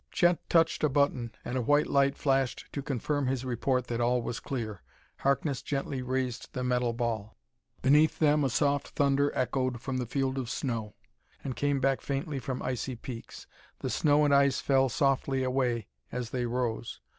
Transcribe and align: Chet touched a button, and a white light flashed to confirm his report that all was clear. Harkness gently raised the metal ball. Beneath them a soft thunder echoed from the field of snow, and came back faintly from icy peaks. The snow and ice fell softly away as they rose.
Chet 0.09 0.39
touched 0.49 0.83
a 0.83 0.89
button, 0.89 1.31
and 1.45 1.55
a 1.55 1.61
white 1.61 1.85
light 1.85 2.17
flashed 2.17 2.65
to 2.73 2.81
confirm 2.81 3.27
his 3.27 3.45
report 3.45 3.85
that 3.85 4.01
all 4.01 4.19
was 4.23 4.39
clear. 4.39 4.81
Harkness 5.19 5.61
gently 5.61 6.01
raised 6.01 6.53
the 6.53 6.63
metal 6.63 6.91
ball. 6.91 7.37
Beneath 7.83 8.17
them 8.17 8.43
a 8.43 8.49
soft 8.49 8.87
thunder 8.95 9.31
echoed 9.35 9.79
from 9.79 9.97
the 9.97 10.07
field 10.07 10.39
of 10.39 10.49
snow, 10.49 10.95
and 11.43 11.55
came 11.55 11.79
back 11.79 12.01
faintly 12.01 12.39
from 12.39 12.63
icy 12.63 12.95
peaks. 12.95 13.45
The 13.77 13.91
snow 13.91 14.25
and 14.25 14.33
ice 14.33 14.59
fell 14.59 14.89
softly 14.89 15.43
away 15.43 15.85
as 16.11 16.31
they 16.31 16.47
rose. 16.47 16.99